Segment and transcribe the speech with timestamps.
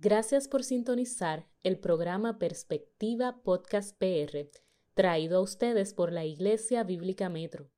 [0.00, 4.48] Gracias por sintonizar el programa Perspectiva Podcast PR,
[4.94, 7.68] traído a ustedes por la Iglesia Bíblica Metro.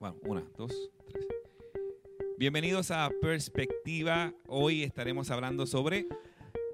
[0.00, 0.72] Bueno, una, dos,
[1.08, 1.24] tres.
[2.38, 4.34] Bienvenidos a Perspectiva.
[4.48, 6.08] Hoy estaremos hablando sobre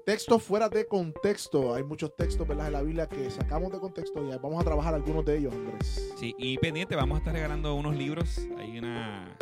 [0.03, 1.75] Textos fuera de contexto.
[1.75, 2.65] Hay muchos textos ¿verdad?
[2.65, 6.11] de la Biblia que sacamos de contexto y vamos a trabajar algunos de ellos, Andrés.
[6.17, 8.39] Sí, y pendiente, vamos a estar regalando unos libros.
[8.57, 9.37] Hay una,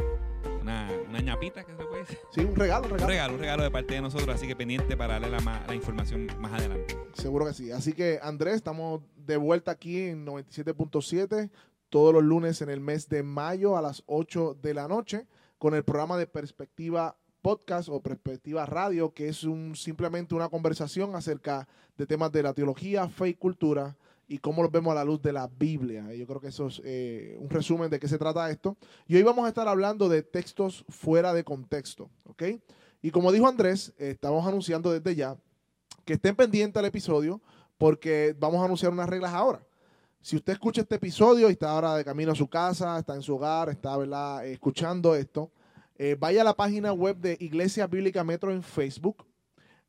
[0.59, 2.17] una, una ñapita que se puede decir.
[2.31, 3.33] Sí, un regalo, un Un regalo.
[3.33, 6.53] un regalo de parte de nosotros, así que pendiente para darle la, la información más
[6.53, 6.97] adelante.
[7.13, 7.71] Seguro que sí.
[7.71, 11.49] Así que, Andrés, estamos de vuelta aquí en 97.7
[11.89, 15.75] todos los lunes en el mes de mayo a las 8 de la noche con
[15.75, 21.67] el programa de Perspectiva Podcast o Perspectiva Radio, que es un, simplemente una conversación acerca
[21.97, 23.97] de temas de la teología, fe y cultura
[24.31, 26.13] y cómo los vemos a la luz de la Biblia.
[26.13, 28.77] Yo creo que eso es eh, un resumen de qué se trata esto.
[29.05, 32.43] Y hoy vamos a estar hablando de textos fuera de contexto, ¿ok?
[33.01, 35.35] Y como dijo Andrés, estamos anunciando desde ya
[36.05, 37.41] que estén pendientes al episodio
[37.77, 39.61] porque vamos a anunciar unas reglas ahora.
[40.21, 43.23] Si usted escucha este episodio y está ahora de camino a su casa, está en
[43.23, 45.51] su hogar, está escuchando esto,
[45.97, 49.25] eh, vaya a la página web de Iglesia Bíblica Metro en Facebook,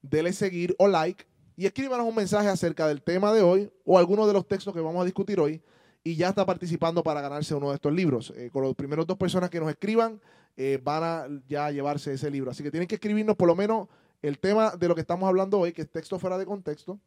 [0.03, 4.27] dele seguir o like y escríbanos un mensaje acerca del tema de hoy o alguno
[4.27, 5.61] de los textos que vamos a discutir hoy
[6.05, 8.33] y ya está participando para ganarse uno de estos libros.
[8.37, 10.21] Eh, con los primeros dos personas que nos escriban
[10.57, 12.51] eh, van a ya llevarse ese libro.
[12.51, 13.89] Así que tienen que escribirnos por lo menos
[14.21, 16.99] el tema de lo que estamos hablando hoy, que es texto fuera de contexto,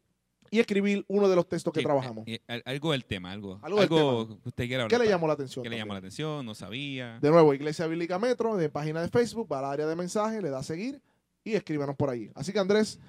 [0.52, 2.24] y escribir uno de los textos que Sí, trabajamos.
[2.28, 3.96] eh, eh, algo del tema, algo, Algo del que
[4.50, 5.08] usted quiera ¿Qué hablar.
[5.08, 5.64] le llamó la atención?
[5.64, 6.46] ¿Qué le llamó la atención?
[6.46, 7.20] No sabía.
[7.20, 10.50] De nuevo, Iglesia Bíblica Metro, de página de Facebook, va al área de mensajes, le
[10.50, 11.02] da a seguir
[11.44, 12.32] y escríbanos por ahí.
[12.36, 13.00] Así que Andrés,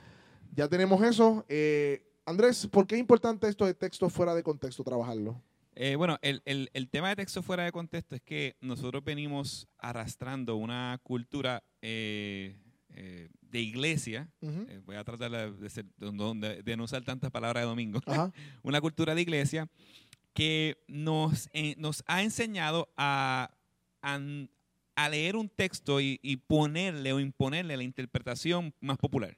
[0.56, 1.44] ya tenemos eso.
[1.48, 5.40] Eh, Andrés, ¿por qué es importante esto de texto fuera de contexto trabajarlo?
[5.74, 9.68] Eh, bueno, el, el- el tema de texto fuera de contexto es que nosotros venimos
[9.78, 12.56] arrastrando una cultura eh,
[12.94, 14.28] eh, de iglesia.
[14.40, 14.64] Ujú.
[14.68, 18.00] eh, voy a tratar de, ser- de de- no usar tantas palabras de domingo.
[18.62, 19.68] Una cultura de iglesia
[20.32, 23.50] que nos, eh, nos ha enseñado a,
[24.02, 24.18] a,
[24.96, 29.36] a leer un texto y, y ponerle o imponerle la interpretación más popular.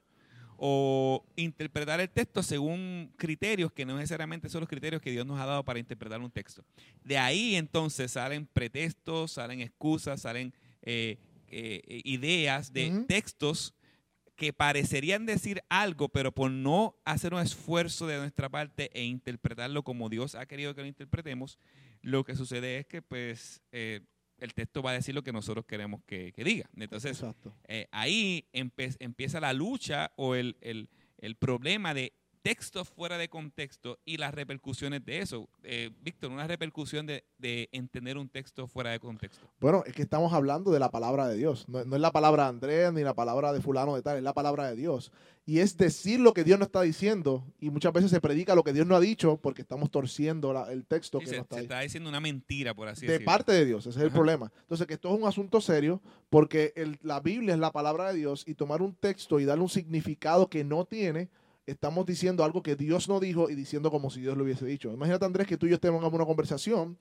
[0.61, 5.39] O interpretar el texto según criterios que no necesariamente son los criterios que Dios nos
[5.39, 6.65] ha dado para interpretar un texto.
[7.03, 13.73] De ahí entonces salen pretextos, salen excusas, salen eh, eh, ideas de textos
[14.39, 19.83] que parecerían decir algo, pero por no hacer un esfuerzo de nuestra parte e interpretarlo
[19.83, 21.59] como Dios ha querido que lo interpretemos,
[22.01, 23.99] lo que sucede es que pues eh,
[24.39, 26.69] el texto va a decir lo que nosotros queremos que, que diga.
[26.77, 27.11] Entonces,
[27.67, 33.99] eh, ahí empieza la lucha o el, el- el problema de textos fuera de contexto
[34.05, 35.49] y las repercusiones de eso.
[35.63, 39.45] Eh, Víctor, una repercusión de, de entender un texto fuera de contexto.
[39.59, 41.67] Bueno, es que estamos hablando de la palabra de Dios.
[41.67, 44.23] No, no es la palabra de Andrés ni la palabra de fulano de tal, es
[44.23, 45.11] la palabra de Dios.
[45.45, 47.43] Y es decir lo que Dios no está diciendo.
[47.59, 50.71] Y muchas veces se predica lo que Dios no ha dicho porque estamos torciendo la-
[50.71, 51.65] el texto Sí, que se, no está se ahí.
[51.65, 53.31] está diciendo una mentira, por así de decirlo.
[53.31, 54.51] parte de Dios, ese es el problema.
[54.61, 58.19] Entonces, que esto es un asunto serio porque el- la Biblia es la palabra de
[58.19, 61.29] Dios y tomar un texto y darle un significado que no tiene,
[61.69, 64.91] estamos diciendo algo que Dios no dijo y diciendo como si Dios lo hubiese dicho.
[64.91, 66.97] Imagínate, Andrés, que tú y yo tengamos una conversación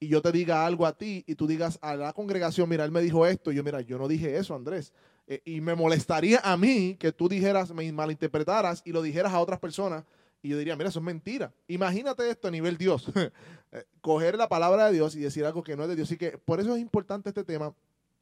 [0.00, 2.90] y yo te diga algo a ti y tú digas a la congregación, mira, él
[2.90, 4.92] me dijo esto, y yo, mira, yo no dije eso, Andrés.
[5.26, 9.40] Eh, y me molestaría a mí que tú dijeras, me malinterpretaras y lo dijeras a
[9.40, 10.04] otras personas.
[10.42, 11.52] Y yo diría, mira, eso es mentira.
[11.68, 13.06] Imagínate esto a nivel Dios.
[13.74, 16.06] Eh, coger la palabra de Dios y decir algo que no es de Dios.
[16.06, 17.74] Así que por eso es importante este tema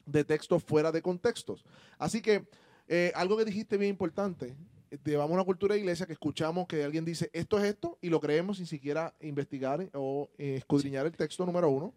[0.05, 1.65] de textos fuera de contextos.
[1.97, 2.47] Así que
[2.87, 4.55] eh, algo que dijiste bien importante.
[4.91, 8.09] Eh, Llevamos una cultura de iglesia que escuchamos que alguien dice esto es esto y
[8.09, 11.93] lo creemos sin siquiera investigar o eh, escudriñar el texto número uno.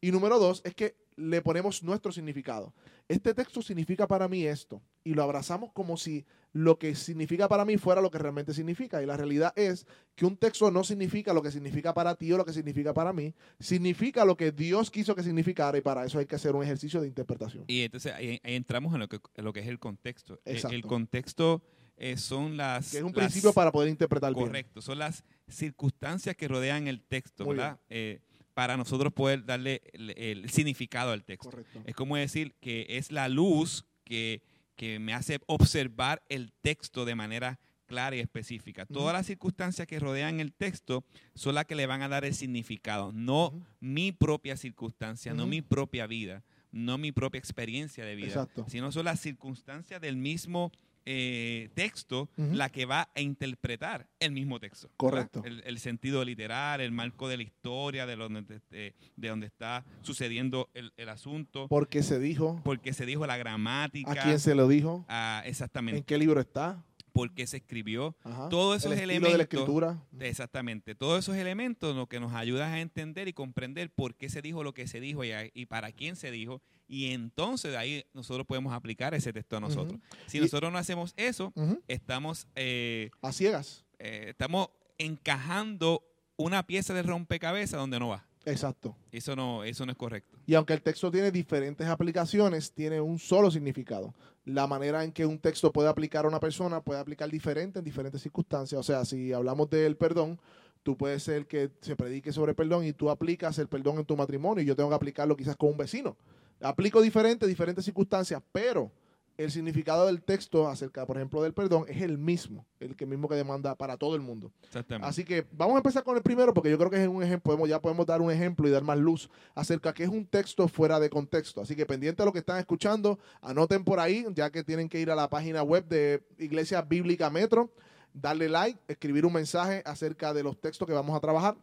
[0.00, 2.72] Y número dos es que le ponemos nuestro significado.
[3.08, 7.64] Este texto significa para mí esto y lo abrazamos como si lo que significa para
[7.64, 9.02] mí fuera lo que realmente significa.
[9.02, 12.36] Y la realidad es que un texto no significa lo que significa para ti o
[12.36, 16.18] lo que significa para mí, significa lo que Dios quiso que significara y para eso
[16.18, 17.64] hay que hacer un ejercicio de interpretación.
[17.66, 20.34] Y entonces ahí, ahí entramos en lo, que, en lo que es el contexto.
[20.44, 20.76] Eh, Exacto.
[20.76, 21.62] El contexto
[21.98, 22.90] eh, son las...
[22.90, 24.46] Que es un las- principio para poder interpretar bien.
[24.46, 27.78] Correcto, son las circunstancias que rodean el texto, Muy ¿verdad?
[27.90, 28.20] Eh,
[28.54, 31.50] para nosotros poder darle el, el significado al texto.
[31.50, 31.80] Correcto.
[31.84, 34.42] Es como decir que es la luz que,
[34.74, 38.84] que me hace observar el texto de manera clara y específica.
[38.84, 42.34] Todas las circunstancias que rodean el texto son las que le van a dar el
[42.34, 48.26] significado, no mi propia circunstancia, no mi propia vida, no mi propia experiencia de vida,
[48.26, 48.66] Exacto.
[48.68, 50.70] sino son las circunstancias del mismo
[51.10, 54.90] eh, texto la que va a interpretar el mismo texto.
[54.98, 55.42] Correcto.
[55.42, 59.86] El, el sentido literal, el marco de la historia, de donde, de, de donde está
[60.02, 64.12] sucediendo el, el asunto, Porque se dijo, porque se dijo la gramática.
[64.12, 66.02] a quién se lo dijo, ah, en exactamente.
[66.04, 66.84] qué libro está.
[67.18, 68.14] Por qué se escribió.
[68.22, 68.48] Ajá.
[68.48, 69.32] Todos esos el elementos.
[69.32, 69.98] de la escritura.
[70.20, 70.94] Exactamente.
[70.94, 74.62] Todos esos elementos lo que nos ayudan a entender y comprender por qué se dijo
[74.62, 76.62] lo que se dijo y, a- y para quién se dijo.
[76.86, 79.98] Y entonces de ahí nosotros podemos aplicar ese texto a nosotros.
[80.26, 81.52] Si Y- nosotros no hacemos eso,
[81.88, 83.84] estamos, eh, A ciegas.
[83.98, 86.04] eh, estamos encajando
[86.36, 88.24] una pieza de rompecabezas donde no va.
[88.44, 88.96] Exacto.
[89.10, 90.38] Eso no, eso no es correcto.
[90.46, 94.14] Y aunque el texto tiene diferentes aplicaciones, tiene un solo significado.
[94.48, 97.84] La manera en que un texto puede aplicar a una persona puede aplicar diferente en
[97.84, 98.80] diferentes circunstancias.
[98.80, 100.40] O sea, si hablamos del perdón,
[100.82, 104.16] tú puedes ser que se predique sobre perdón y tú aplicas el perdón en tu
[104.16, 106.16] matrimonio y yo tengo que aplicarlo quizás con un vecino.
[106.62, 108.90] Aplico diferente, diferentes circunstancias, pero
[109.38, 113.28] el significado del texto acerca, por ejemplo, del perdón es el mismo, el que mismo
[113.28, 114.52] que demanda para todo el mundo.
[114.64, 115.08] Exactamente.
[115.08, 117.44] Así que vamos a empezar con el primero porque yo creo que es un ejemplo,
[117.44, 120.66] podemos, ya podemos dar un ejemplo y dar más luz acerca que es un texto
[120.68, 121.60] fuera de contexto.
[121.60, 125.00] Así que pendiente de lo que están escuchando, anoten por ahí, ya que tienen que
[125.00, 127.72] ir a la página web de Iglesia Bíblica Metro,
[128.12, 131.56] darle like, escribir un mensaje acerca de los textos que vamos a trabajar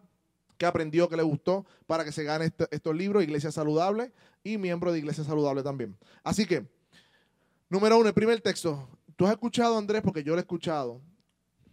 [0.57, 4.57] que aprendió, que le gustó, para que se gane este- estos libros, Iglesia Saludable y
[4.57, 5.97] miembro de Iglesia Saludable también.
[6.23, 6.65] Así que,
[7.69, 8.87] número uno, el primer texto.
[9.15, 11.01] Tú has escuchado, Andrés, porque yo lo he escuchado,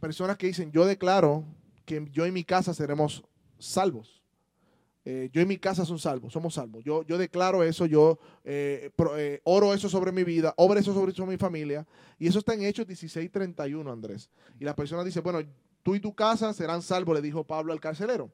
[0.00, 1.44] personas que dicen, yo declaro
[1.84, 3.22] que yo y mi casa seremos
[3.58, 4.22] salvos.
[5.04, 6.84] Eh, yo y mi casa son salvos, somos salvos.
[6.84, 11.26] Yo, yo declaro eso, yo eh, eh, oro eso sobre mi vida, obro eso sobre,
[11.26, 11.86] mi familia.
[12.18, 14.30] Y eso está en Hechos 16:31, Andrés.
[14.60, 15.40] Y la persona dice, bueno,
[15.82, 18.30] tú y tu casa serán salvos, le dijo Pablo al carcelero.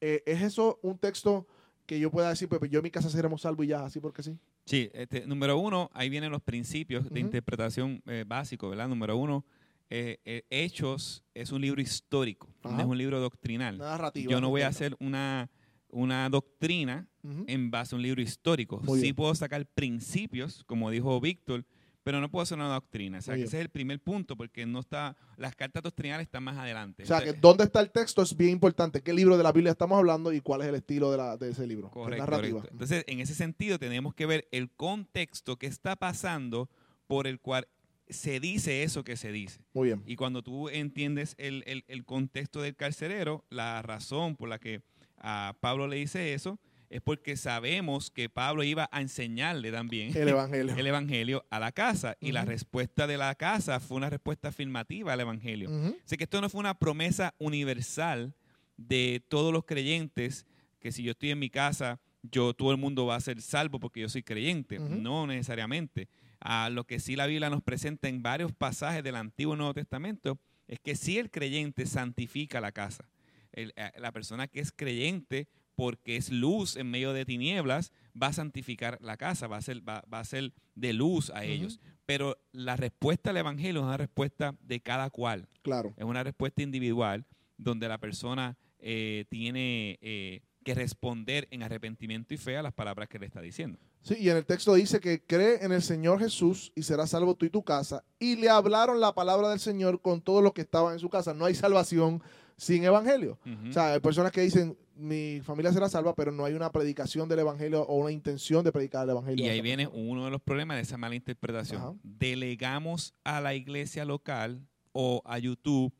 [0.00, 1.46] ¿Es eso un texto
[1.86, 4.22] que yo pueda decir, pues yo y mi casa seremos salvos y ya, así porque
[4.22, 4.38] sí?
[4.64, 8.88] Sí, este, número uno, ahí vienen los principios de interpretación eh, básico, ¿verdad?
[8.88, 9.44] Número uno,
[9.90, 13.76] eh, eh, Hechos es un libro histórico, no es un libro doctrinal.
[13.76, 14.30] Narrativa.
[14.30, 15.50] Yo no voy a hacer una,
[15.88, 17.06] una doctrina
[17.46, 18.80] en base a un libro histórico.
[18.84, 19.14] Muy sí bien.
[19.14, 21.64] puedo sacar principios, como dijo Víctor,
[22.04, 23.18] pero no puedo hacer una doctrina.
[23.18, 23.48] O sea, Muy que bien.
[23.48, 27.02] ese es el primer punto, porque no está, las cartas doctrinales están más adelante.
[27.02, 29.02] O sea, que dónde está el texto es bien importante.
[29.02, 31.50] ¿Qué libro de la Biblia estamos hablando y cuál es el estilo de, la, de
[31.50, 31.88] ese libro?
[31.88, 32.58] ¿Qué Correcto, narrativa?
[32.58, 32.74] correcto.
[32.74, 36.68] Entonces, en ese sentido, tenemos que ver el contexto que está pasando
[37.06, 37.66] por el cual
[38.08, 39.60] se dice eso que se dice.
[39.72, 40.02] Muy bien.
[40.06, 44.82] Y cuando tú entiendes el, el- el contexto del carcelero, la razón por la que
[45.16, 46.58] a Pablo le dice eso
[46.90, 50.74] es porque sabemos que Pablo iba a enseñarle también El Evangelio.
[50.78, 52.16] el evangelio a la casa.
[52.20, 55.70] Y la respuesta de la casa fue una respuesta afirmativa al evangelio.
[55.70, 55.96] Ujú.
[56.04, 58.34] Así que esto no fue una promesa universal
[58.76, 60.46] de todos los creyentes,
[60.80, 63.80] que si yo estoy en mi casa, yo todo el mundo va a ser salvo
[63.80, 64.78] porque yo soy creyente.
[64.78, 64.94] Ujú.
[64.94, 66.08] No necesariamente.
[66.40, 69.74] A lo que sí la Biblia nos presenta en varios pasajes del Antiguo y Nuevo
[69.74, 70.38] Testamento
[70.68, 73.08] es que si el creyente santifica la casa.
[73.52, 78.28] El- eh, la persona que es creyente porque es luz en medio de tinieblas, va
[78.28, 81.80] a santificar la casa, va a ser, va, va a ser de luz a ellos.
[82.06, 85.48] Pero la respuesta al Evangelio es una respuesta de cada cual.
[85.62, 85.94] Claro.
[85.96, 87.24] Es una respuesta individual
[87.56, 93.08] donde la persona eh, tiene eh, que responder en arrepentimiento y fe a las palabras
[93.08, 93.78] que le está diciendo.
[94.02, 97.34] Sí, y en el texto dice que cree en el Señor Jesús y serás salvo
[97.34, 98.04] tú y tu casa.
[98.18, 101.32] Y le hablaron la palabra del Señor con todos los que estaban en su casa.
[101.32, 102.22] No hay salvación
[102.56, 103.38] sin evangelio.
[103.68, 107.28] O sea, hay personas que dicen, mi familia será salva, pero no hay una predicación
[107.28, 109.44] del evangelio o una intención de predicar el evangelio.
[109.44, 111.80] y ahí viene uno de los problemas de esa mala interpretación.
[111.82, 111.94] Ajá.
[112.38, 114.60] Delegamos a la iglesia local
[114.92, 115.92] o a YouTube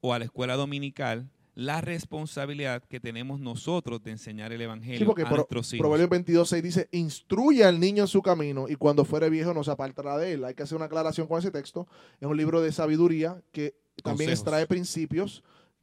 [0.00, 5.04] o a la escuela dominical la responsabilidad que tenemos nosotros de enseñar el Evangelio Sí,
[5.04, 5.82] porque a Pro- nuestros hijos.
[5.82, 9.62] Proverbios 22, 6 dice, instruye al niño en su camino y cuando fuere viejo no
[9.62, 10.44] se apartará de él.
[10.46, 11.86] Hay que hacer una aclaración con ese texto.
[12.20, 14.32] Es un libro de sabiduría que también Consejos.
[14.40, 15.42] extrae principios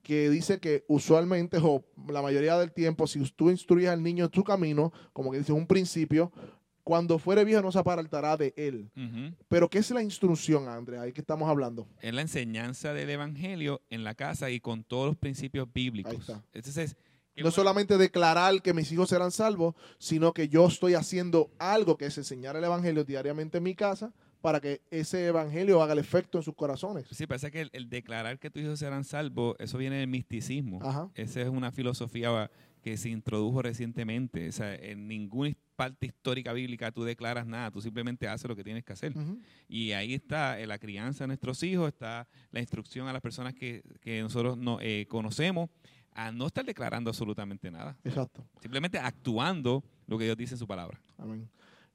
[0.10, 4.34] que dice que usualmente o la mayoría del tiempo, si tú instruyes al niño en
[4.34, 6.32] su camino, como que dice un principio,
[6.84, 8.90] cuando fuere viejo no se apartará de él.
[9.48, 11.04] Pero ¿qué es la instrucción, Andrea?
[11.04, 11.88] Ahí que estamos hablando.
[12.02, 16.12] Es la enseñanza del Evangelio en la casa y con todos los principios bíblicos.
[16.14, 16.44] Ahí está.
[16.54, 16.96] Entonces,
[17.36, 21.98] no bueno- solamente declarar que mis hijos serán salvos, sino que yo estoy haciendo algo
[21.98, 24.12] que es enseñar el evangelio diariamente en mi casa
[24.42, 27.06] para que ese evangelio haga el efecto en sus corazones.
[27.12, 30.80] Sí, pasa que el, el declarar que tus hijos serán salvos, eso viene del misticismo.
[30.82, 31.10] Ajá.
[31.16, 32.50] Esa es una filosofía
[32.82, 34.48] que se introdujo recientemente.
[34.48, 38.64] O sea, en ninguna parte histórica bíblica tú declaras nada, tú simplemente haces lo que
[38.64, 39.14] tienes que hacer.
[39.68, 43.54] Y ahí está eh, la crianza de nuestros hijos, está la instrucción a las personas
[43.54, 45.70] que, que nosotros no, eh, conocemos
[46.12, 48.44] a no estar declarando absolutamente nada, Exacto.
[48.62, 51.00] simplemente actuando lo que Dios dice en su palabra.
[51.18, 51.48] Amén.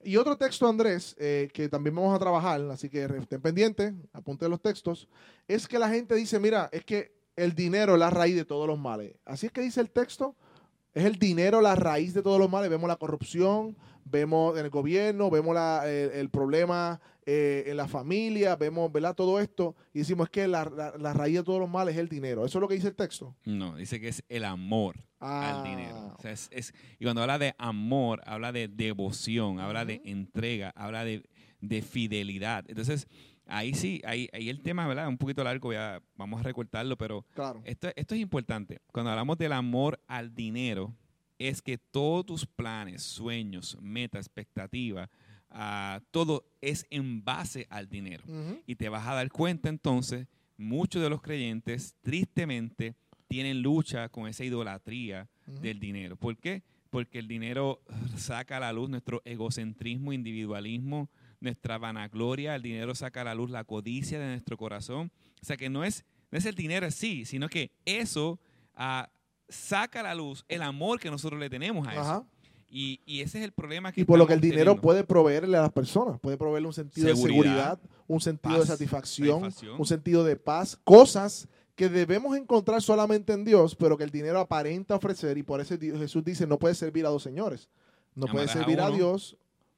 [0.05, 4.51] Y otro texto, Andrés, eh, que también vamos a trabajar, así que estén pendientes, apunten
[4.51, 5.09] los textos,
[5.49, 8.67] es que la gente dice, mira, es que el dinero es la raíz de todos
[8.67, 9.15] los males.
[9.25, 10.37] Así es que dice el texto,
[10.95, 12.71] Es el dinero la raíz de todos los males.
[12.71, 17.89] Vemos la corrupción, vemos en el gobierno, vemos la- el, el problema eh, en la
[17.89, 19.15] familia, vemos ¿verdad?
[19.15, 22.09] todo esto y decimos que la, la- la raíz de todos los males es el
[22.09, 22.45] dinero.
[22.45, 23.35] Eso es lo que dice el texto.
[23.45, 26.15] No, dice que es el amor Ah, al dinero.
[26.19, 30.71] O sea, es- es- y cuando habla de amor, habla de devoción, habla de entrega,
[30.77, 31.23] habla de,
[31.61, 32.65] de fidelidad.
[32.69, 33.09] Entonces,
[33.47, 35.09] ahí sí, ahí, ahí el tema, ¿verdad?
[35.09, 37.61] Un poquito largo, voy a- vamos a recortarlo, pero claro.
[37.65, 38.81] esto, esto es importante.
[38.93, 40.95] Cuando hablamos del amor al dinero,
[41.39, 45.09] es que todos tus planes, sueños, metas, expectativas,
[45.51, 48.25] ah, todo es en base al dinero.
[48.67, 52.95] Y te vas a dar cuenta entonces, muchos de los creyentes tristemente
[53.29, 55.29] tienen lucha con esa idolatría
[55.61, 56.17] del dinero.
[56.17, 56.63] ¿Por qué?
[56.91, 57.83] Porque el dinero
[58.17, 61.11] saca a la luz nuestro egocentrismo, individualismo,
[61.45, 65.13] nuestra vanagloria, el dinero saca a la luz la codicia de nuestro corazón.
[65.41, 68.41] O sea que no es, no es el dinero así, sino que eso
[68.75, 69.11] ah,
[69.49, 72.01] saca a la luz el amor que nosotros le tenemos a eso.
[72.01, 72.25] Ajá.
[72.69, 74.83] Y, y ese es el problema que Y por lo que el dinero teniendo.
[74.83, 79.43] puede proveerle a las personas, puede proveerle un sentido de Seguridad, un sentido de satisfacción,
[79.43, 79.81] satisfacción.
[79.81, 81.47] un sentido de paz, cosas
[81.77, 85.77] que debemos encontrar solamente en Dios, pero que el dinero aparenta ofrecer y por eso
[85.79, 87.69] Jesús dice no puedes servir a dos señores,
[88.17, 88.91] no a servir a.
[88.91, 89.37] Dios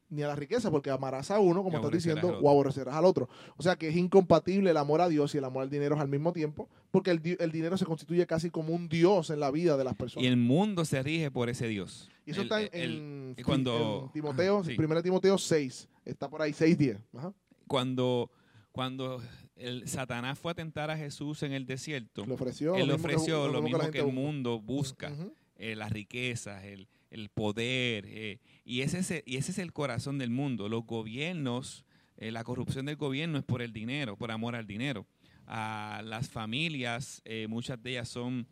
[0.09, 3.05] ni a la riqueza, porque amarás a uno, como estás diciendo, al o aborrecerás al
[3.05, 3.29] otro.
[3.57, 6.09] O sea que es incompatible el amor a Dios y el amor al dinero al
[6.09, 9.77] mismo tiempo, porque el, el dinero se constituye casi como un Dios en la vida
[9.77, 10.25] de las personas.
[10.25, 12.09] Y el mundo se rige por ese Dios.
[12.25, 14.77] Y eso El- está en, el- cuando- en Timoteo, sí.
[14.79, 16.99] 1 Timoteo 6, está por ahí 6.10.
[17.17, 17.33] Ajá.
[17.67, 18.31] cuando,
[18.73, 19.21] cuando
[19.57, 22.93] el Satanás fue a tentar a Jesús en el desierto, Le ofreció él le lo
[22.95, 25.13] mismo que- ofreció lo mismo que el mundo busca,
[25.57, 26.87] eh, las riquezas, el,
[27.17, 30.69] el poder, eh, y, ese es el, y ese es el corazón del mundo.
[30.69, 31.85] Los gobiernos,
[32.19, 35.07] eh, la corrupción del gobierno es por el dinero, por amor al dinero.
[35.47, 38.47] Las familias, eh, muchas de ellas son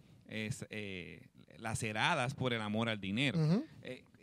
[1.58, 3.38] laceradas por el amor al dinero.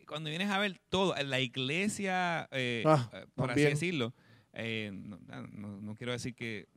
[0.07, 2.41] Cuando vienes a ver todo, la iglesia,
[2.85, 3.67] Ah, por también.
[3.67, 4.13] así decirlo,
[4.53, 5.17] no,
[5.51, 6.67] no- no quiero decir que,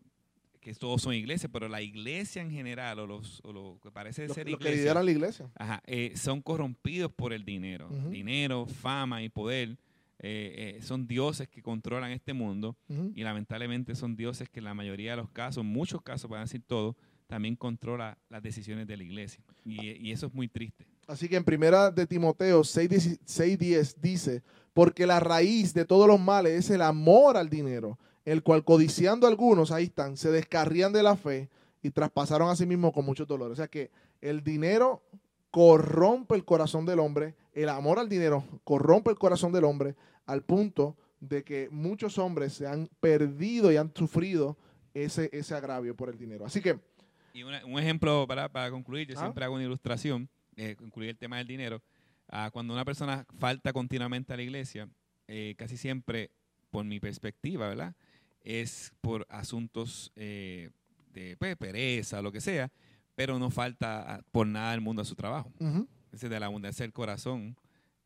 [0.65, 4.27] que todos son iglesias, pero la iglesia en general, o, los, o lo que parece
[4.27, 5.51] Los, ser los que iglesia, lideran la iglesia.
[5.55, 7.89] ajá, eh, son corrompidos por el dinero.
[8.11, 9.77] Dinero, fama y poder.
[10.21, 12.77] eh, eh, son dioses que controlan este mundo
[13.15, 16.63] y lamentablemente son dioses que en la mayoría de los casos, muchos casos, para decir
[16.67, 19.43] todo, también controla las decisiones de la iglesia.
[19.65, 20.87] Y, y eso es muy triste.
[21.07, 24.43] Así que en primera de Timoteo 6.10 6.10 dice,
[24.73, 29.27] porque la raíz de todos los males es el amor al dinero, el cual codiciando
[29.27, 31.49] algunos, ahí están, se descarrían de la fe
[31.83, 33.53] y traspasaron a sí mismos con muchos dolores.
[33.53, 33.91] O sea que
[34.21, 35.03] el dinero
[35.51, 39.95] corrompe el corazón del hombre, el amor al dinero corrompe el corazón del hombre
[40.27, 44.57] al punto de que muchos hombres se han perdido y han sufrido
[44.95, 46.45] ese, ese agravio por el dinero.
[46.45, 46.79] Así que,
[47.33, 49.21] Y una- un ejemplo para, para concluir, yo Ah.
[49.23, 51.83] siempre hago una ilustración, eh, concluir el tema del dinero.
[52.29, 54.89] Ah, cuando una persona falta continuamente a la iglesia,
[55.29, 56.31] eh, casi siempre,
[56.71, 57.95] por mi perspectiva, ¿verdad?
[58.45, 60.71] Es por asuntos eh,
[61.13, 62.71] de pues, pereza lo que sea,
[63.15, 65.53] pero no falta por nada del mundo a su trabajo.
[66.13, 67.57] Ese de la abundancia del corazón,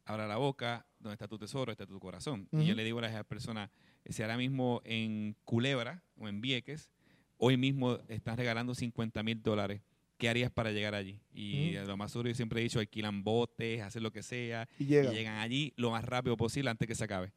[0.05, 2.49] abra la boca, donde está tu tesoro, está tu corazón.
[2.53, 3.71] Y yo le digo a las personas,
[4.07, 6.91] si ahora mismo en Culebra o en Vieques,
[7.37, 9.83] hoy mismo están regalando 50 mil dólares,
[10.17, 11.21] ¿qué harías para llegar allí?
[11.33, 11.87] Y Ujú.
[11.89, 14.87] lo más seguro, yo siempre he dicho, alquilan botes, hacen lo que sea, y y
[14.87, 15.13] llega.
[15.13, 17.33] llegan allí lo más rápido posible antes que se acabe.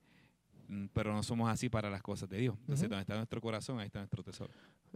[0.72, 2.56] Mm, Pero no somos así para las cosas de Dios.
[2.62, 2.92] Entonces, Ujú.
[2.92, 4.54] donde está nuestro corazón, ahí está nuestro tesoro.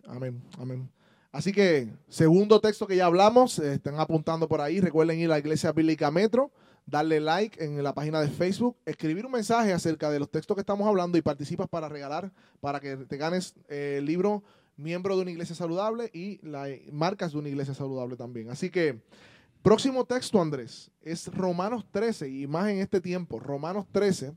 [0.08, 0.90] Amén, amén.
[1.34, 4.80] Así que, segundo texto que ya hablamos, eh, están apuntando por ahí.
[4.80, 6.50] Recuerden ir a la Iglesia Bíblica Metro,
[6.86, 10.62] darle like en la página de Facebook, escribir un mensaje acerca de los textos que
[10.62, 14.44] estamos hablando y participas para regalar, para que te ganes eh, el libro
[14.78, 18.50] Miembro de una Iglesia Saludable y las marcas de una Iglesia Saludable también.
[18.50, 19.02] Así que,
[19.62, 24.34] próximo texto, Andrés, es Romanos 13, y más en este tiempo, Romanos 13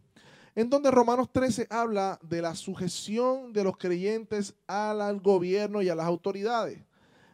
[0.58, 5.94] en donde Romanos 13 habla de la sujeción de los creyentes al, gobierno y a
[5.94, 6.80] las autoridades.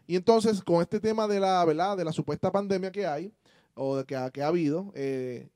[0.07, 1.97] Y entonces, con este tema de la, ¿verdad?
[1.97, 3.33] de la supuesta pandemia que hay,
[3.75, 5.49] o de que, ha- que ha habido, eh,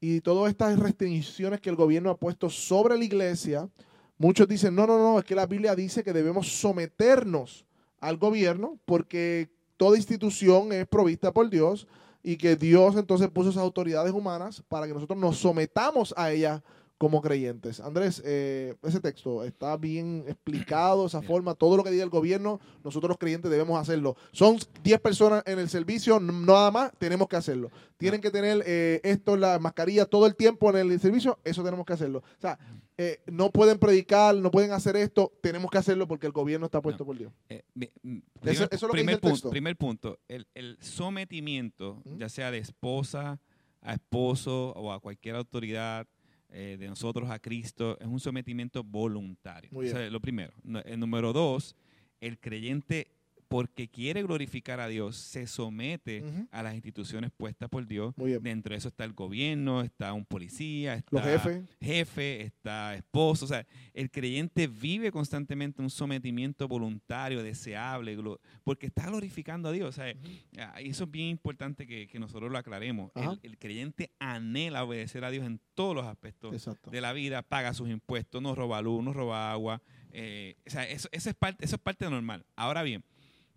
[0.00, 3.68] y todas estas restricciones que el gobierno ha puesto sobre la iglesia,
[4.16, 7.66] muchos dicen, no, no, no, es que la Biblia dice que debemos someternos
[7.98, 11.88] al gobierno porque toda institución es provista por Dios
[12.22, 16.62] y que Dios entonces puso esas autoridades humanas para que nosotros nos sometamos a ellas
[17.00, 17.80] como creyentes.
[17.80, 22.60] Andrés, eh, ese texto está bien explicado, esa forma, todo lo que diga el gobierno,
[22.84, 24.16] nosotros los creyentes debemos hacerlo.
[24.32, 27.70] Son 10 personas en el servicio, nada más, tenemos que hacerlo.
[27.96, 31.86] Tienen que tener eh, esto, la mascarilla, todo el tiempo en el servicio, eso tenemos
[31.86, 32.18] que hacerlo.
[32.18, 32.58] O sea,
[32.98, 36.82] eh, no pueden predicar, no pueden hacer esto, tenemos que hacerlo porque el gobierno está
[36.82, 37.32] puesto por Dios.
[37.48, 43.40] eso, es lo que primer, punto, primer punto, el, sometimiento, ya sea de esposa
[43.80, 46.06] a esposo o a cualquier autoridad,
[46.52, 49.70] eh, de nosotros a Cristo es un sometimiento voluntario.
[50.10, 50.52] lo primero.
[50.84, 51.76] El número dos,
[52.20, 53.19] el creyente
[53.50, 58.14] porque quiere glorificar a Dios, se somete a las instituciones puestas por Dios.
[58.40, 61.64] Dentro de eso está el gobierno, está un policía, está jefe.
[61.80, 63.46] jefe, está esposo.
[63.46, 68.16] O sea, el creyente vive constantemente un sometimiento voluntario, deseable,
[68.62, 69.88] porque está glorificando a Dios.
[69.88, 70.14] O sea,
[70.58, 73.10] ah, eso es bien importante que, nosotros lo aclaremos.
[73.42, 77.90] El, creyente anhela obedecer a Dios en todos los aspectos de la vida, paga sus
[77.90, 79.82] impuestos, no roba luz, no roba agua.
[80.12, 82.46] Eh, o sea, eso, es parte, eso es parte normal.
[82.54, 83.02] Ahora bien,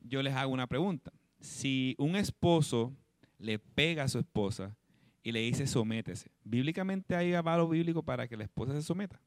[0.03, 1.11] yo les hago una pregunta.
[1.39, 2.93] Si un esposo
[3.37, 4.75] le pega a su esposa
[5.23, 9.19] y le dice sométese, ¿bíblicamente hay avalo bíblico para que la esposa se someta?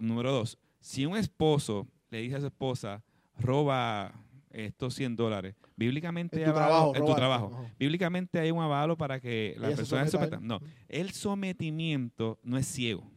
[0.00, 3.04] Número dos, si un esposo le dice a su esposa,
[3.38, 4.12] roba
[4.50, 9.54] estos 100 dólares, bíblicamente hay trabajo, en tu trabajo, bíblicamente hay un avalo para que
[9.58, 10.40] la persona se someta.
[10.40, 13.10] No, el sometimiento no es ciego.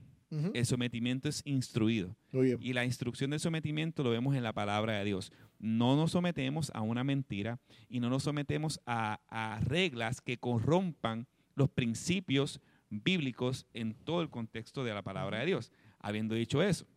[0.53, 2.15] El sometimiento es instruido.
[2.61, 5.31] Y la instrucción del sometimiento lo vemos en la palabra de Dios.
[5.59, 11.69] No nos sometemos a una mentira y no nos sometemos a, reglas que corrompan los
[11.69, 15.71] principios bíblicos en todo el contexto de la palabra de Dios.
[15.99, 16.87] Habiendo dicho eso,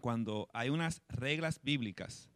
[0.00, 2.30] cuando hay unas reglas bíblicas,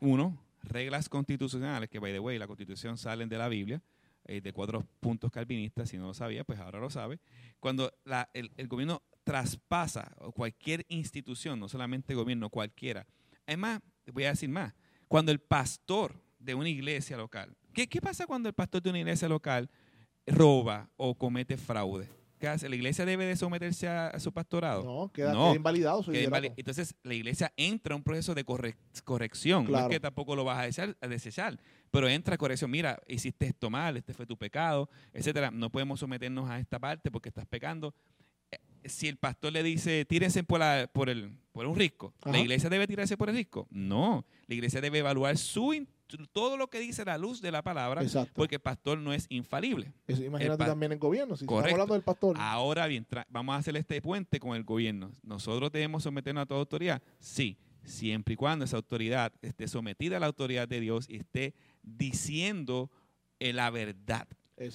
[0.00, 3.80] uno, reglas constitucionales, que by the way, la constitución salen de la Biblia,
[4.24, 7.20] eh, de cuatro puntos calvinistas, si no lo sabía, pues ahora lo sabe.
[7.60, 7.92] Cuando
[8.32, 13.06] el, el, gobierno traspasa cualquier institución, no solamente gobierno, cualquiera.
[13.46, 13.80] Además,
[14.12, 14.74] voy a decir más,
[15.08, 19.28] cuando el pastor de una iglesia local, ¿qué, pasa cuando el pastor de una iglesia
[19.28, 19.70] local
[20.26, 22.08] roba o comete fraude?
[22.38, 22.68] ¿Qué hace?
[22.68, 24.82] ¿La iglesia debe de someterse a, su pastorado?
[24.84, 29.70] No, queda, invalidado su Entonces, la iglesia entra en un proceso de corrección.
[29.70, 31.58] No es que tampoco lo vas a desechar, a desechar,
[31.90, 32.70] pero entra corrección.
[32.70, 35.50] Mira, hiciste esto mal, este fue tu pecado, etcétera.
[35.50, 37.94] No podemos someternos a esta parte porque estás pecando
[38.84, 40.60] si el pastor le dice, tírense por,
[40.92, 43.68] por, el, por un risco, ¿la iglesia debe tirarse por el risco?
[43.70, 45.86] No, la iglesia debe evaluar su,
[46.32, 48.02] todo lo que dice la luz de la palabra,
[48.34, 49.92] porque el pastor no es infalible.
[50.08, 52.36] imagínate también en gobierno, si estamos hablando del pastor.
[52.40, 55.12] Ahora bien, vamos a hacer este puente con el gobierno.
[55.22, 57.00] ¿Nosotros debemos someternos a toda autoridad?
[57.20, 61.54] Sí, siempre y cuando esa autoridad esté sometida a la autoridad de Dios y esté
[61.84, 62.90] diciendo
[63.38, 64.26] eh, la verdad.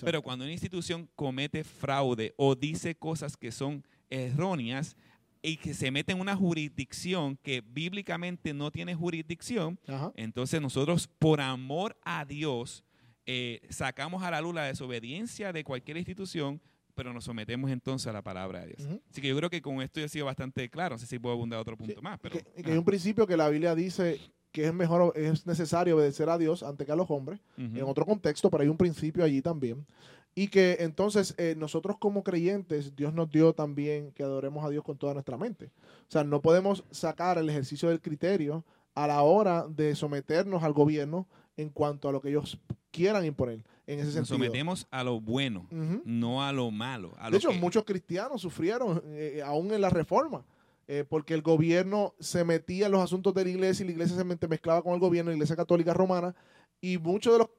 [0.02, 4.96] Pero cuando una institución comete fraude o dice cosas que son erróneas
[5.42, 9.80] y que se mete en una jurisdicción que bíblicamente no tiene jurisdicción,
[10.16, 12.84] entonces nosotros por amor a Dios
[13.26, 16.62] eh, sacamos a la luz la desobediencia de cualquier institución,
[16.96, 18.90] pero nos sometemos entonces a la palabra de Dios.
[19.10, 20.96] Así que yo creo que con esto ya ha sido bastante claro.
[20.96, 22.20] No sé si puedo abundar otro punto más.
[22.20, 24.20] Pero, que, hay un principio que la Biblia dice
[24.52, 28.06] que es mejor, es necesario obedecer a Dios antes que a los hombres, en otro
[28.06, 29.86] contexto, pero hay un principio allí también.
[30.36, 34.84] Y que entonces eh, nosotros como creyentes, Dios nos dio también que adoremos a Dios
[34.84, 35.72] con toda nuestra mente.
[36.08, 38.64] O sea, no podemos sacar el ejercicio del criterio
[38.96, 42.60] a la hora de someternos al gobierno en cuanto a lo que ellos
[42.92, 43.66] quieran imponer.
[43.86, 44.38] En ese sentido.
[44.38, 45.68] Nos sometemos a lo bueno,
[46.06, 47.16] no a lo malo.
[47.32, 50.46] de hecho, muchos cristianos sufrieron eh, aún en la reforma.
[50.92, 54.18] Eh, porque el gobierno se metía en los asuntos de la iglesia y la iglesia
[54.18, 56.34] se mezclaba con el gobierno, la iglesia católica romana,
[56.82, 57.50] y muchos de los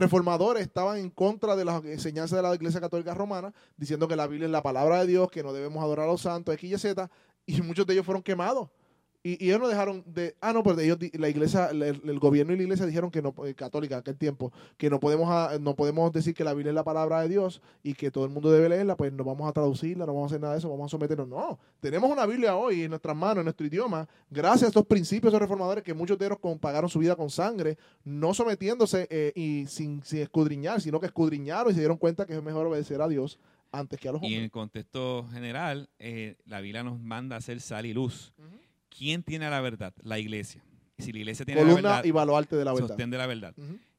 [0.00, 4.26] reformadores estaban en contra de las enseñanzas de la Iglesia Católica Romana, diciendo que la
[4.26, 6.78] Biblia es la palabra de Dios, que no debemos adorar a los santos, X y
[6.78, 7.10] Z,
[7.46, 8.68] y muchos de ellos fueron quemados.
[9.24, 10.34] Y, ellos no dejaron de.
[10.40, 13.54] Ah, no, pero ellos, la iglesia, el, gobierno y la iglesia dijeron que no, eh,
[13.54, 16.82] católica aquel tiempo, que no podemos, ah, no podemos decir que la Biblia es la
[16.82, 20.06] palabra de Dios y que todo el mundo debe leerla, pues no vamos a traducirla,
[20.06, 21.28] no vamos a hacer nada de eso, vamos a someternos.
[21.28, 25.32] No, tenemos una Biblia hoy en nuestras manos, en nuestro idioma, gracias a estos principios
[25.32, 29.66] de reformadores que muchos de ellos pagaron su vida con sangre, no sometiéndose eh, y
[29.68, 33.06] sin, sin, escudriñar, sino que escudriñaron y se dieron cuenta que es mejor obedecer a
[33.06, 33.38] Dios
[33.70, 34.32] antes que a los hombres.
[34.32, 38.32] Y en el contexto general, eh, la Biblia nos manda a hacer sal y luz.
[38.96, 39.94] ¿Quién tiene la verdad?
[40.02, 40.62] La iglesia.
[40.96, 42.88] Y si la iglesia tiene la verdad, y baluarte de la verdad.
[42.88, 43.54] Sostén de la verdad.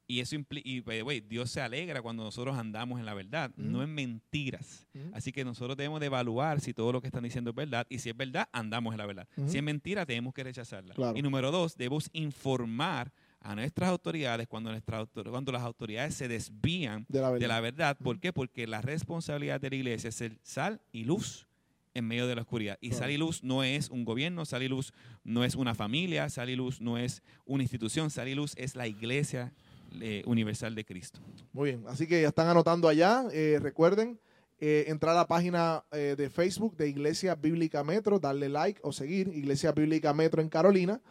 [0.05, 0.81] Y eso implica, y
[1.21, 4.85] Dios se alegra cuando nosotros andamos en la verdad, no en mentiras.
[5.13, 7.99] Así que nosotros debemos de evaluar si todo lo que están diciendo es verdad y
[7.99, 9.27] si es verdad, andamos en la verdad.
[9.47, 10.93] Si es mentira, tenemos que rechazarla.
[11.15, 17.05] Y número dos, debemos informar a nuestras autoridades cuando, nuestras, cuando las autoridades se desvían
[17.09, 17.97] de la verdad.
[17.97, 18.31] ¿Por qué?
[18.31, 21.47] Porque la responsabilidad de la iglesia es el sal y luz
[21.93, 22.77] en medio de la oscuridad.
[22.81, 22.91] Y.
[22.91, 26.49] Sal y Luz no es un gobierno, Sal y Luz no es una familia, Sal
[26.49, 29.53] y Luz no es una institución, Sal y Luz es la iglesia
[30.01, 31.19] eh, universal de Cristo.
[31.51, 33.25] Muy bien, así que ya están anotando allá.
[33.31, 34.19] Eh, recuerden
[34.59, 39.27] eh, entrar a la página de Facebook de Iglesia Bíblica Metro, darle like o seguir
[39.27, 41.01] Iglesia Bíblica Metro en Carolina.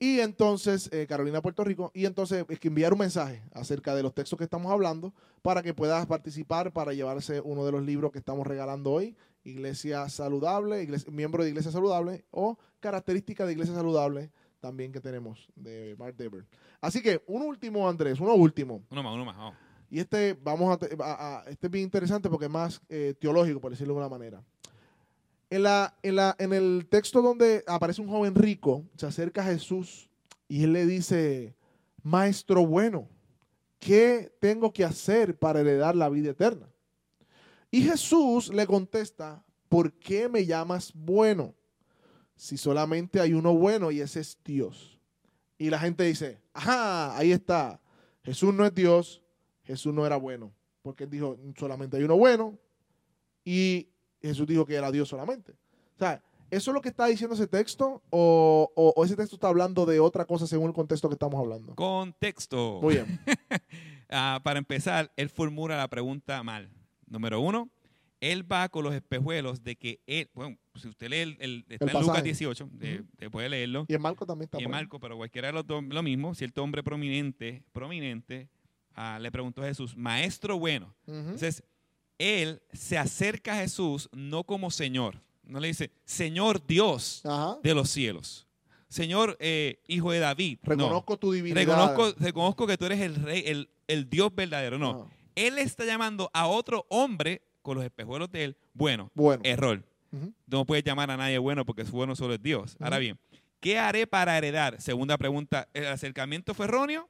[0.00, 4.04] Y entonces, eh, Carolina, Puerto Rico, y entonces es que enviar un mensaje acerca de
[4.04, 8.12] los textos que estamos hablando para que puedas participar para llevarse uno de los libros
[8.12, 9.16] que estamos regalando hoy,
[9.48, 14.30] Iglesia Saludable, iglesia- miembro de Iglesia Saludable o característica de Iglesia Saludable
[14.60, 16.44] también que tenemos de Mark Dever.
[16.80, 18.82] Así que un último, Andrés, uno último.
[18.90, 19.36] Uno más, uno más.
[19.36, 19.54] vamos.
[19.90, 23.60] Y este, vamos a, a- a- este es bien interesante porque es más eh, teológico,
[23.60, 24.42] por decirlo de alguna manera.
[25.50, 29.46] En, la, en, la, en el texto donde aparece un joven rico, se acerca a
[29.46, 30.10] Jesús
[30.46, 31.54] y él le dice,
[32.02, 33.08] Maestro bueno,
[33.78, 36.68] ¿qué tengo que hacer para heredar la vida eterna?
[37.70, 41.54] Y Jesús le contesta, ¿por qué me llamas bueno?
[42.34, 44.98] Si solamente hay uno bueno y ese es Dios.
[45.58, 47.80] Y la gente dice, ajá, ahí está.
[48.22, 49.22] Jesús no es Dios,
[49.64, 50.52] Jesús no era bueno,
[50.82, 52.56] porque él dijo, solamente hay uno bueno,
[53.44, 53.88] y
[54.22, 55.52] Jesús dijo que era Dios solamente.
[55.52, 58.02] O sea, ¿eso es lo que está diciendo ese texto?
[58.10, 61.38] ¿O, o- o ese texto está hablando de otra cosa según el contexto que estamos
[61.40, 61.74] hablando?
[61.74, 62.78] Contexto.
[62.80, 63.20] Muy bien.
[64.10, 66.70] Ah, para empezar, él formula la pregunta mal.
[67.08, 67.68] Número uno,
[68.20, 71.84] él va con los espejuelos de que él, bueno, si usted lee el, el- está
[71.84, 72.22] El en Lucas pasaje.
[72.24, 73.08] 18, eh, Ujú.
[73.18, 73.84] eh, puede leerlo.
[73.88, 74.60] Y en Marco también está.
[74.60, 74.70] y en.
[74.70, 78.48] Marco, pero cualquiera de los dos, lo mismo, cierto hombre prominente, prominente,
[78.94, 80.94] ah, le preguntó a Jesús, maestro bueno.
[81.06, 81.16] Ujú.
[81.16, 81.62] Entonces,
[82.18, 87.58] él se acerca a Jesús no como Señor, no le dice, Señor Dios Ajá.
[87.62, 88.46] de los cielos,
[88.88, 90.58] Señor eh, Hijo de David.
[90.64, 90.70] No.
[90.74, 91.60] Reconozco tu divinidad.
[91.60, 94.78] Reconozco, reconozco que tú eres el rey, el, el Dios verdadero.
[94.78, 95.14] No, Ajá.
[95.46, 98.56] Él está llamando a otro hombre con los espejuelos de él.
[98.74, 99.42] Bueno, Bueno.
[99.44, 99.84] error.
[100.46, 102.76] No puedes llamar a nadie bueno porque es bueno solo es Dios.
[102.80, 103.00] Ahora Ujú.
[103.02, 103.18] bien,
[103.60, 104.80] ¿qué haré para heredar?
[104.80, 107.08] Segunda pregunta, el acercamiento fue erróneo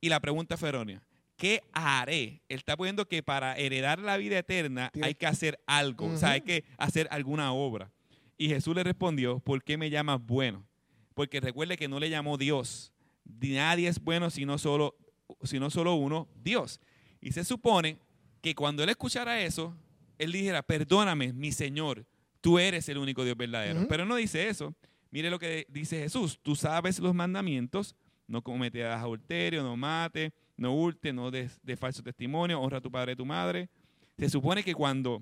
[0.00, 1.02] y la pregunta fue errónea.
[1.36, 2.42] ¿Qué haré?
[2.48, 6.30] Él está poniendo que para heredar la vida eterna hay que hacer algo, o sea,
[6.32, 7.90] hay que hacer alguna obra.
[8.38, 10.66] Y Jesús le respondió, ¿por qué me llamas bueno?
[11.14, 12.92] Porque recuerde que no le llamó Dios.
[13.24, 14.94] Nadie es bueno sino solo,
[15.42, 16.80] sino solo uno, Dios.
[17.26, 17.98] Y se supone
[18.40, 19.74] que cuando él escuchara eso,
[20.16, 22.06] él dijera, perdóname, mi Señor,
[22.40, 23.88] tú eres el único Dios verdadero.
[23.88, 24.72] Pero no dice eso.
[25.10, 26.38] Mire lo que dice Jesús.
[26.40, 27.96] Tú sabes los mandamientos,
[28.28, 32.92] no cometerás adulterio, no mate, no hurte, no des de falso testimonio, honra a tu
[32.92, 33.68] padre y a tu madre.
[34.16, 35.20] Se supone que cuando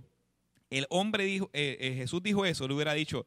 [0.68, 3.26] el hombre dijo, eh, eh, Jesús dijo eso, le hubiera dicho,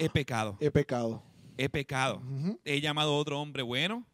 [0.00, 1.22] he pecado, He pecado.
[1.56, 2.58] he pecado Ujú.
[2.64, 4.04] he llamado a otro hombre bueno,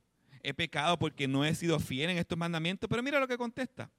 [0.42, 3.90] he pecado porque no he sido fiel en estos mandamientos, pero mira lo que contesta.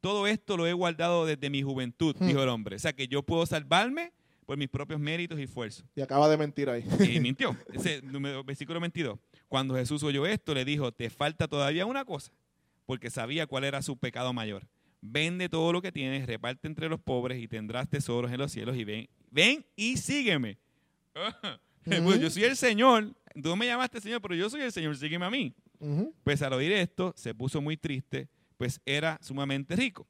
[0.00, 2.26] Todo esto lo he guardado desde mi juventud, Hmm.
[2.26, 2.76] dijo el hombre.
[2.76, 4.12] O sea que yo puedo salvarme
[4.46, 5.84] por mis propios méritos y esfuerzos.
[5.94, 6.84] Y acaba de mentir ahí.
[7.08, 7.56] Y mintió.
[7.72, 8.02] Ese
[8.44, 9.18] versículo 22.
[9.48, 12.32] Cuando Jesús oyó esto, le dijo, te falta todavía una cosa,
[12.86, 14.66] porque sabía cuál era su pecado mayor.
[15.00, 18.76] Vende todo lo que tienes, reparte entre los pobres y tendrás tesoros en los cielos
[18.76, 20.58] y ven, ven y sígueme.
[21.84, 25.26] Pues yo soy el Señor, tú me llamaste Señor, pero yo soy el Señor, sígueme
[25.26, 25.52] a mí.
[25.82, 26.14] Ujú.
[26.24, 30.06] Pues al oír esto, se puso muy triste, pues era sumamente rico.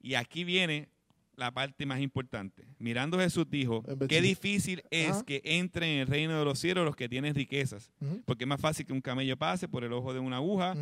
[0.00, 0.88] Y aquí viene
[1.36, 2.64] la parte más importante.
[2.78, 5.24] Mirando Jesús dijo, qué difícil es Ajá.
[5.24, 7.90] que entren en el reino de los cielos los que tienen riquezas,
[8.24, 10.74] porque es más fácil que un camello pase por el ojo de una aguja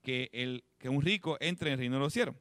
[0.00, 2.36] que, el, que un rico entre en el reino de los cielos.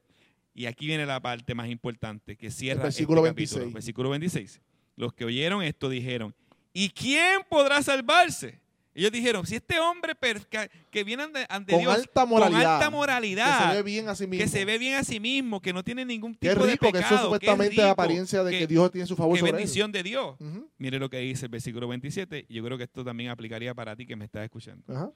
[0.54, 3.60] Y aquí viene la parte más importante que cierra El versículo este capítulo.
[3.62, 3.74] 26.
[3.74, 4.62] Versículo 26.
[4.96, 6.34] Los que oyeron esto dijeron,
[6.74, 8.60] ¿y quién podrá salvarse?
[8.98, 10.16] Ellos dijeron, si este hombre
[10.50, 12.60] que- que viene ante, ante Con Dios alta moralidad.
[12.62, 14.44] con alta Que moralidad, se ve bien a sí mismo.
[14.44, 16.94] que se ve bien a sí mismo, que no tiene ningún tipo de rico que
[16.94, 19.56] pecado, eso supuestamente rico, apariencia de que, Dios tiene su favor qué sobre él.
[19.58, 20.36] bendición de Dios.
[20.80, 22.46] Mire lo que dice el versículo 27.
[22.50, 25.14] y Yo creo que esto también aplicaría para ti que me estás escuchando.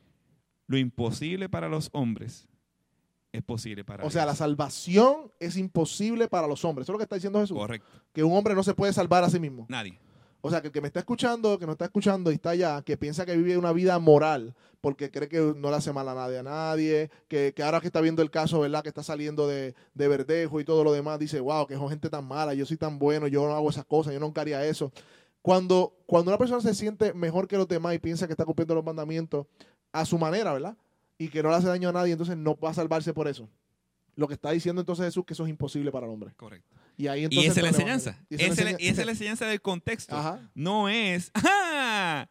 [0.67, 2.47] Lo imposible para los hombres
[3.31, 6.85] es posible para O sea, la salvación es imposible para los hombres.
[6.85, 7.57] Eso es lo que está diciendo Jesús.
[7.57, 7.89] Correcto.
[8.13, 9.65] Que un hombre no se puede salvar a sí mismo.
[9.69, 9.97] Nadie.
[10.41, 12.81] O sea, que el que me está escuchando, que no está escuchando y está allá,
[12.81, 16.15] que piensa que vive una vida moral porque cree que no le hace mal a
[16.15, 18.81] nadie a nadie, que, que ahora que está viendo el caso, ¿verdad?
[18.81, 22.09] Que está saliendo de, de verdejo y todo lo demás, dice, wow, que son gente
[22.09, 24.91] tan mala, yo soy tan bueno, yo no hago esas cosas, yo nunca haría eso.
[25.43, 28.73] Cuando, cuando una persona se siente mejor que los demás y piensa que está cumpliendo
[28.73, 29.45] los mandamientos
[29.91, 30.75] a su manera, ¿verdad?
[31.17, 33.47] Y que no le hace daño a nadie, entonces no va a salvarse por eso.
[34.15, 36.33] Lo que está diciendo entonces Jesús que eso es imposible para el hombre.
[36.35, 36.75] Correcto.
[36.97, 38.17] Y ahí Y entonces esa es la enseñanza.
[38.29, 40.15] Y esa es la- enseña- y esa es la enseñanza del contexto.
[40.17, 40.39] Ajá.
[40.53, 42.27] No es, ¡ah!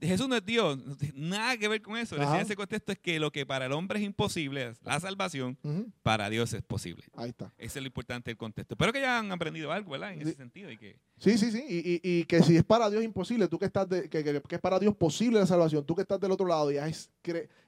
[0.00, 0.78] Jesús no es Dios,
[1.14, 2.16] nada que ver con eso.
[2.16, 2.30] La Ajá.
[2.32, 5.58] enseñanza de ese contexto es que lo que para el hombre es imposible, la salvación,
[6.02, 7.04] para Dios es posible.
[7.14, 7.52] Ahí está.
[7.58, 8.74] Ese es lo importante del contexto.
[8.74, 10.12] Espero que ya han aprendido algo, ¿verdad?
[10.12, 10.36] En ese Sí.
[10.36, 10.70] sentido.
[10.70, 11.62] Y que, Sí, sí, sí.
[11.68, 14.40] Y, y- y que si es para Dios imposible, tú que estás de- que, que-
[14.40, 17.10] que es para Dios posible la salvación, tú que estás del otro lado y, has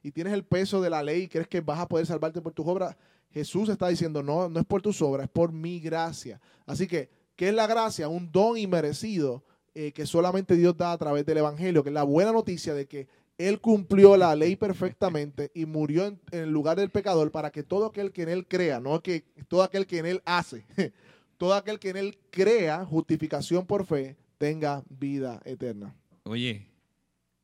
[0.02, 2.52] y tienes el peso de la ley y crees que vas a poder salvarte por
[2.54, 2.96] tus obras,
[3.30, 6.40] Jesús está diciendo, no, no es por tus obras, es por mi gracia.
[6.66, 8.08] Así que, ¿qué es la gracia?
[8.08, 12.02] Un don inmerecido eh, que solamente Dios da a través del Evangelio, que es la
[12.04, 13.08] buena noticia de que
[13.38, 17.62] Él cumplió la ley perfectamente y murió en, en el lugar del pecador para que
[17.62, 20.64] todo aquel que en Él crea, no que todo aquel que en Él hace,
[21.38, 25.94] todo aquel que en Él crea justificación por fe, tenga vida eterna.
[26.24, 26.66] oye,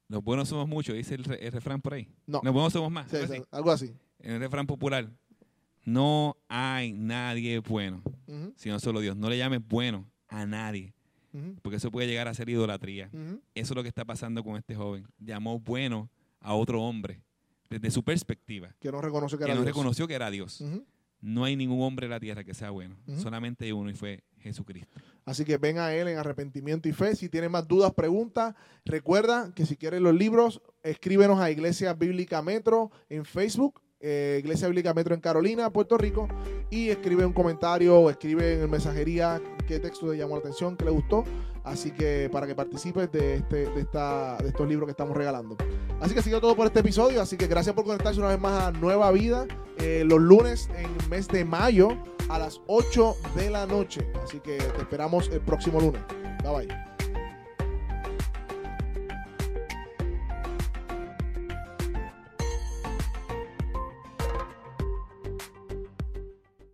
[0.09, 2.09] los buenos somos muchos, dice el, re- el refrán por ahí.
[2.27, 2.41] No.
[2.43, 3.11] Los buenos somos más.
[3.11, 3.45] Sí, algo sí, así.
[3.51, 3.95] algo así.
[4.21, 5.09] En el refrán popular,
[5.85, 8.03] no hay nadie bueno,
[8.57, 9.17] sino solo Dios.
[9.17, 10.93] No le llames bueno a nadie,
[11.63, 13.11] porque eso puede llegar a ser idolatría.
[13.55, 15.07] Eso es lo que está pasando con este joven.
[15.19, 16.09] Llamó bueno
[16.41, 17.21] a otro hombre,
[17.69, 19.75] desde su perspectiva, Que no reconoce que que era no Dios.
[19.75, 20.63] reconoció que era Dios.
[21.21, 22.97] No hay ningún hombre en la tierra que sea bueno.
[23.17, 25.01] Solamente hay uno y fue Jesucristo.
[25.25, 27.17] Así que ven a Él en arrepentimiento y fe.
[27.17, 28.55] Si tienes más dudas, preguntas.
[28.85, 34.69] Recuerda que si quieres los libros, escríbenos a Iglesia Bíblica Metro en Facebook, eh, Iglesia
[34.69, 36.29] Bíblica Metro en Carolina, Puerto Rico,
[36.71, 40.85] y escribe un comentario o escribe en mensajería qué texto te llamó la atención, qué
[40.85, 41.25] le gustó.
[41.65, 45.57] Así que para que participes de, este, de, esta, de estos libros que estamos regalando.
[46.01, 47.21] Así que ha sido todo por este episodio.
[47.21, 49.47] Así que gracias por conectarse una vez más a Nueva Vida
[49.79, 51.91] eh, los lunes en el mes de mayo
[52.29, 54.11] a las 8 de la noche.
[54.25, 56.01] Así que te esperamos el próximo lunes.
[56.43, 56.98] Bye bye.